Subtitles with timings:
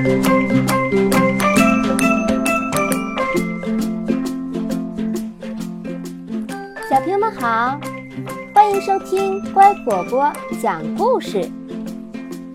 [0.00, 0.06] 小
[7.00, 7.78] 朋友们好，
[8.54, 10.32] 欢迎收听乖果果
[10.62, 11.46] 讲故事。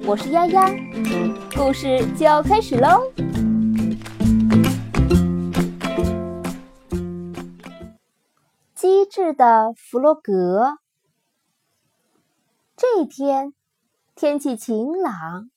[0.08, 0.72] 我是丫丫，
[1.56, 3.12] 故事就要开始喽。
[8.74, 10.80] 机智的弗洛格。
[12.76, 13.54] 这一天，
[14.16, 15.52] 天气晴朗，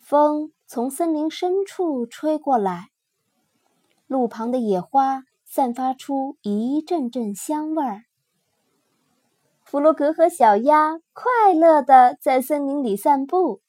[0.00, 2.90] 风从森林深处吹过来，
[4.06, 5.24] 路旁的野花。
[5.50, 8.02] 散发出一阵阵香味儿。
[9.64, 13.62] 弗洛格和小鸭快乐地在森林里散步，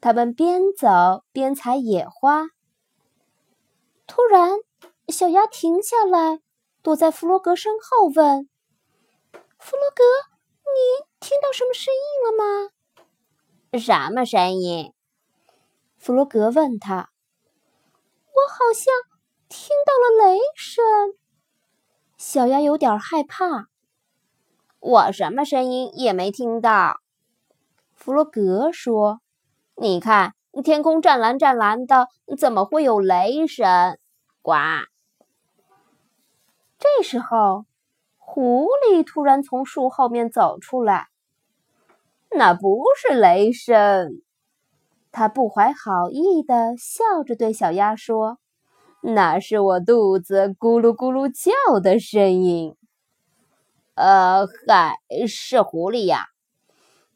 [0.00, 2.48] 他们边走边采野花。
[4.08, 4.58] 突然，
[5.06, 6.40] 小鸭停下来，
[6.82, 8.48] 躲在弗洛格身后，问
[9.60, 10.02] ：“弗洛格，
[10.64, 12.70] 你听到什么声音了吗
[13.78, 14.92] ？”“什么声音？”
[16.00, 17.10] 弗洛格问他。
[18.26, 18.92] “我好像……”
[19.52, 20.84] 听到了雷声，
[22.16, 23.66] 小鸭有点害怕。
[24.78, 27.00] 我什么声音也没听到。
[27.92, 29.20] 弗洛格说
[29.74, 32.06] ：“你看，天空湛蓝湛蓝的，
[32.38, 33.98] 怎么会有雷声？”
[34.40, 34.54] 呱！
[36.78, 37.66] 这时候，
[38.16, 41.08] 狐狸突然从树后面走出来。
[42.30, 44.22] 那不是雷声，
[45.12, 48.38] 他不怀好意的笑着对小鸭说。
[49.02, 52.76] 那是我肚子咕噜咕噜叫的声音。
[53.94, 56.26] 呃，嗨，是狐狸呀。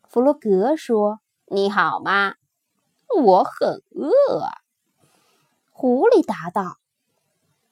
[0.08, 2.34] 弗洛格说：“你好吗？
[3.22, 4.48] 我很饿。”
[5.72, 6.78] 狐狸答道：“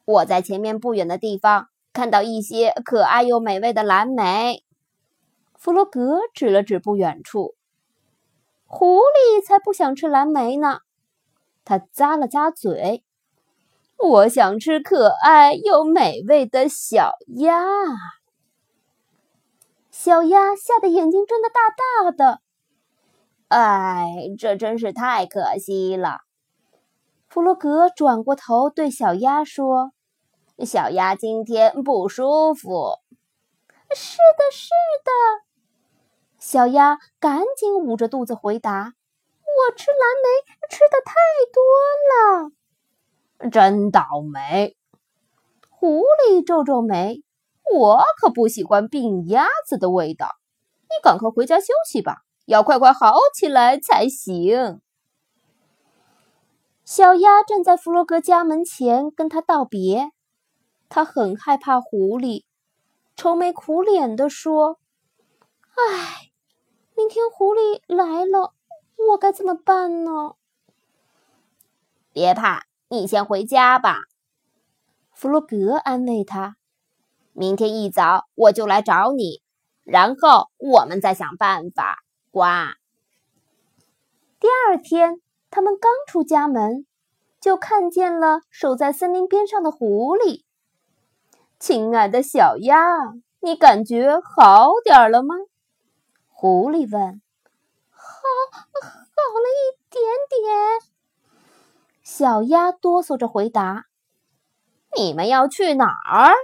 [0.05, 4.63] 我在前面不远的地方看到一些可爱又美味的蓝莓。”
[5.57, 7.55] 弗洛格指了指不远处。
[8.75, 10.79] 狐狸才不想吃蓝莓呢。
[11.63, 13.05] 他咂了咂嘴。
[13.99, 17.63] 我想吃可爱又美味的小鸭。
[19.91, 22.41] 小鸭吓得眼睛睁得大大的。
[23.49, 26.21] 哎，这真是太可惜了。
[27.29, 29.93] 弗洛格转过头对小鸭说
[30.65, 32.97] ：“小鸭今天不舒服。
[33.95, 34.71] ”“是的，是
[35.05, 35.13] 的。”
[36.43, 38.95] 小鸭赶紧捂着肚子回答
[39.47, 40.29] ：“我吃蓝莓
[40.69, 41.15] 吃的太
[41.55, 41.63] 多
[42.11, 42.51] 了。”
[43.49, 44.77] 真倒霉！
[45.71, 47.23] 狐狸皱皱眉，
[47.73, 50.27] 我可不喜欢病鸭子的味道。
[50.91, 54.81] 你赶快回家休息吧，要快快好起来才行。
[56.85, 60.11] 小鸭站在弗洛格家门前跟他道别，
[60.89, 62.43] 他很害怕狐狸，
[63.15, 64.81] 愁眉苦脸地说
[65.79, 66.32] ：“唉，
[66.97, 68.55] 明天狐狸来了，
[69.11, 70.35] 我该怎么办呢？”
[72.13, 72.65] 别怕。
[72.89, 74.03] 你先回家吧，
[75.15, 76.57] 弗洛格安慰他。
[77.33, 79.41] 明天一早我就来找你，
[79.83, 82.01] 然后我们再想办法。
[82.31, 82.43] 呱。
[84.39, 86.85] 第二天，他们刚出家门，
[87.41, 90.43] 就看见了守在森林边上的狐狸。
[91.59, 92.77] 亲爱的小鸭，
[93.41, 95.35] 你感觉好点了吗？
[96.43, 97.23] 狐狸问。
[97.89, 98.03] 好，
[98.51, 100.91] 好了一点点。
[102.03, 103.85] 小鸭哆嗦着回答
[104.99, 106.35] ：“你们要去哪儿？”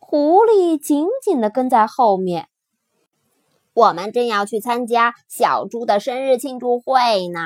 [0.00, 2.48] 狐狸紧紧地跟在后面。
[3.74, 7.40] 我们正要去参加小猪的生日庆祝会呢。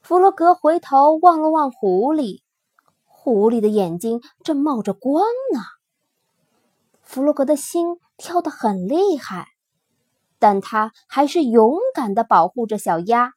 [0.00, 2.42] 弗洛格回头望了望狐狸，
[3.04, 5.60] 狐狸的眼睛正冒着光呢。
[7.02, 9.48] 弗洛格的心跳得很厉害，
[10.38, 13.32] 但他还是勇敢地保护着小鸭。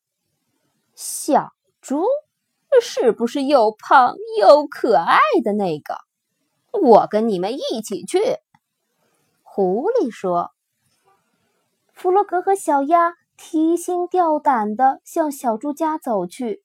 [0.96, 1.52] 小。
[1.82, 2.06] 猪
[2.80, 5.96] 是不是又胖又可爱的那个？
[6.80, 8.38] 我跟你们一起去。
[9.42, 10.52] 狐狸说。
[11.92, 16.64] 弗洛格和小鸭提心吊胆地向小猪家走去。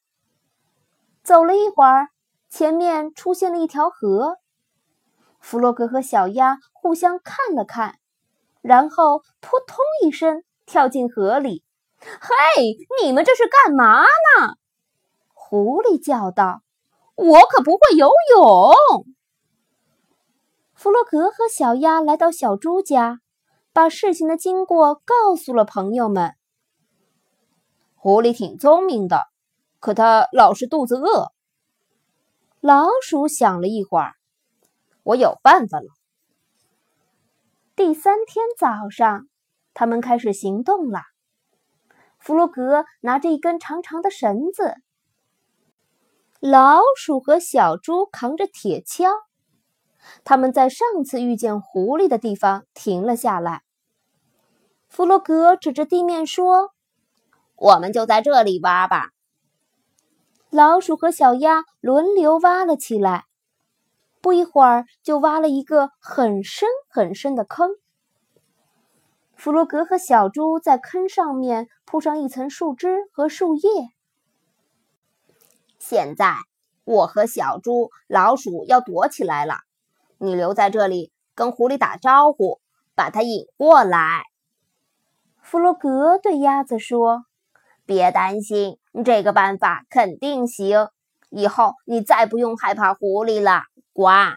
[1.22, 2.08] 走了一会儿，
[2.50, 4.36] 前面出现了一条河。
[5.40, 7.98] 弗洛格和小鸭互相看了看，
[8.66, 11.62] 然后扑通一声跳进河里。
[11.98, 14.56] 嘿，你们这是干嘛呢？
[15.32, 16.62] 狐狸叫道
[17.14, 19.06] ：“我可不会游泳。”
[20.74, 23.20] 弗洛格和小鸭来到小猪家，
[23.72, 26.34] 把事情的经过告诉了朋友们。
[27.94, 29.26] 狐狸挺聪明的，
[29.78, 31.32] 可它老是肚子饿。
[32.60, 34.14] 老鼠想了一会儿
[35.04, 35.86] ：“我有办法了。”
[37.76, 39.28] 第三天早上，
[39.74, 41.02] 他们开始行动了。
[42.18, 44.76] 弗洛格拿着一根长长的绳子。
[46.40, 49.10] 老鼠和小猪扛着铁锹，
[50.24, 53.60] 他们在上次遇见狐狸的地方停了下来。
[54.88, 56.70] 弗洛格指着地面说
[57.56, 59.10] ：“我们就在这里挖吧。”
[60.48, 63.25] 老鼠和小鸭轮流挖了起来，
[64.26, 67.70] 不一会儿就挖了一个很深很深的坑。
[69.36, 73.62] 弗洛格和小猪在坑上面铺上一层树枝和树叶。
[75.78, 76.34] 现在，
[76.82, 79.58] 我和小猪、老鼠要躲起来了，
[80.18, 82.60] 你留在这里跟狐狸打招呼，
[82.96, 84.24] 把它引过来。
[85.40, 87.26] 弗洛格对鸭子说
[87.86, 90.88] ：“别担心，这个办法肯定行。
[91.30, 93.62] 以后你再不用害怕狐狸了。”
[93.96, 94.36] 呱。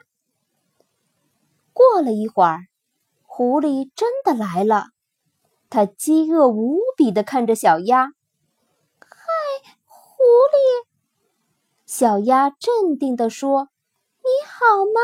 [1.73, 2.61] 过了一会儿。
[3.25, 4.87] 狐狸真的来了，
[5.69, 8.11] 它饥饿无比地看着小鸭。
[8.99, 10.87] “嗨，狐狸！”
[11.85, 13.69] 小鸭镇定地说
[14.23, 14.99] ，“你好吗？”“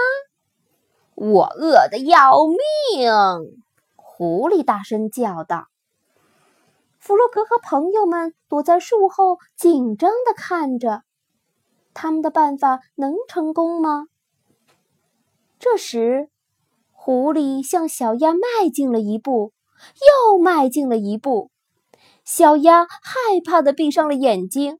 [1.15, 3.57] 我饿得要命！”
[3.95, 5.67] 狐狸大声叫道。
[6.99, 11.03] 弗洛格和朋友们躲在树后，紧张地看着，
[11.93, 14.07] 他们的办法能成功吗？
[15.59, 16.29] 这时。
[16.91, 19.53] 狐狸向小鸭迈进了一步，
[20.31, 21.51] 又迈进了一步。
[22.23, 24.79] 小鸭害怕的闭上了眼睛。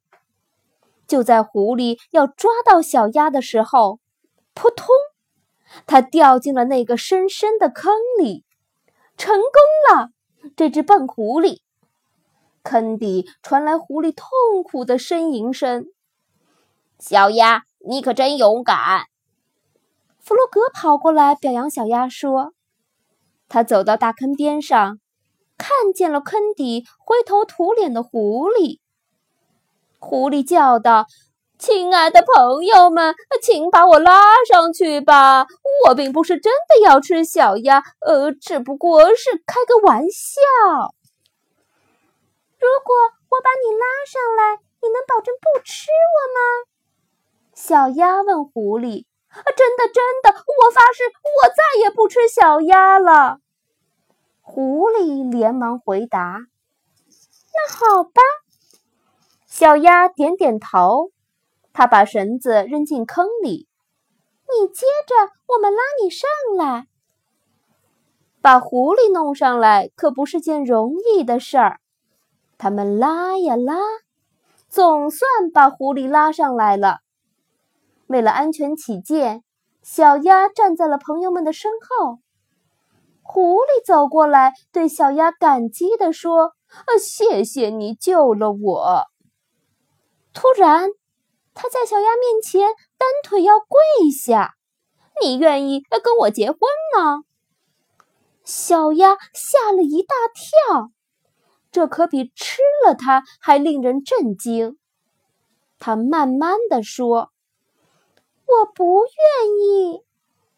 [1.06, 4.00] 就在狐狸要抓到小鸭的时候，
[4.56, 4.88] 扑通，
[5.86, 8.44] 它掉进了那个深深的坑里，
[9.18, 10.10] 成功了！
[10.56, 11.60] 这只笨狐狸。
[12.64, 15.86] 坑底传来狐狸痛苦的呻吟声
[16.98, 19.06] ：“小鸭，你可真勇敢！”
[20.26, 22.54] 弗洛格跑过来表扬小鸭，说
[23.48, 24.98] ：“他走到大坑边上，
[25.56, 28.80] 看见了坑底灰头土脸的狐狸。
[30.00, 31.06] 狐狸叫道
[31.60, 35.46] ：‘亲爱的朋友们，请把我拉上去吧！
[35.86, 40.42] 我并不是真的要吃小鸭，呃，只不过是开个玩笑。’
[42.58, 42.96] 如果
[43.30, 46.66] 我把你拉上来，你能保证不吃我吗？”
[47.54, 49.06] 小鸭问狐狸。
[49.56, 53.40] 真的，真的，我发誓，我再也不吃小鸭了。
[54.42, 56.48] 狐狸连忙回答
[57.54, 58.22] ：“那好吧。”
[59.48, 61.12] 小鸭点点头，
[61.74, 63.68] 它把绳子扔进坑里。
[64.48, 66.88] 你接着，我们拉你上来。
[68.42, 71.80] 把狐狸弄上来可不是件容易的事儿。
[72.58, 73.76] 他们拉呀拉，
[74.70, 77.00] 总算把狐狸拉上来了。
[78.08, 79.44] 为了安全起见，
[79.82, 82.20] 小鸭站在了朋友们的身后。
[83.22, 89.04] 狐狸走过来，对小鸭感激地说：“啊，谢谢你救了我。”
[90.32, 90.92] 突然，
[91.56, 94.54] 他在小鸭面前单腿要跪下
[95.22, 96.60] ：“你愿意跟我结婚
[96.96, 97.24] 吗？”
[98.46, 100.92] 小鸭吓了一大跳，
[101.72, 104.78] 这可比吃了它还令人震惊。
[105.80, 107.32] 他慢慢地说。
[108.48, 110.04] 我不愿意，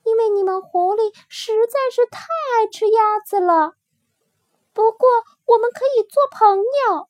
[0.03, 3.73] 因为你们狐狸实在是太爱吃鸭子了。
[4.73, 5.09] 不过
[5.45, 7.09] 我们可以做朋友，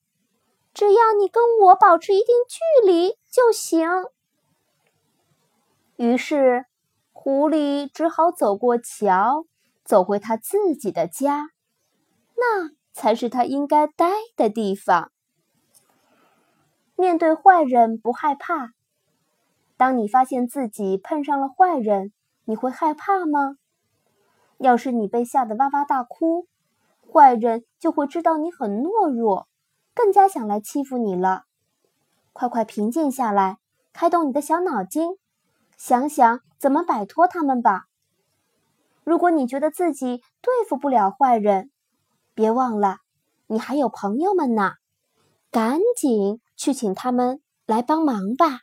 [0.74, 3.90] 只要你跟我保持一定距离就行。
[5.98, 6.66] 于是，
[7.12, 9.46] 狐狸只好走过桥，
[9.84, 11.50] 走回他自己的家，
[12.36, 15.12] 那才是他应该待的地方。
[16.96, 18.77] 面对坏人，不害怕。
[19.78, 22.12] 当你发现自己碰上了坏人，
[22.46, 23.58] 你会害怕吗？
[24.58, 26.48] 要是你被吓得哇哇大哭，
[27.08, 29.48] 坏人就会知道你很懦弱，
[29.94, 31.44] 更加想来欺负你了。
[32.34, 33.60] 快快平静下来，
[33.94, 35.18] 开动你的小脑筋，
[35.78, 37.86] 想想怎么摆脱他们吧。
[39.04, 41.70] 如果你觉得自己对付不了坏人，
[42.34, 42.98] 别忘了，
[43.46, 44.74] 你还有朋友们呢，
[45.52, 48.62] 赶紧去请他们来帮忙吧。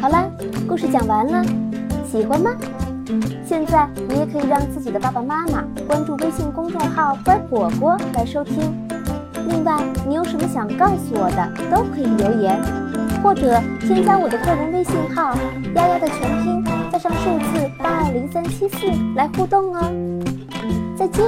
[0.00, 0.30] 好了，
[0.66, 1.44] 故事讲完了，
[2.10, 2.50] 喜欢吗？
[3.44, 8.72] 现在你也可以让自己的爸爸妈妈关注微信公众号“乖果果”来收听。
[9.46, 12.58] 另外，你有什么想告诉我的，都可以留言，
[13.22, 15.36] 或者添加我的个人微信号
[15.76, 19.92] “丫丫”的全拼加上数字八二零三七四来互动哦。
[20.96, 21.24] 再见。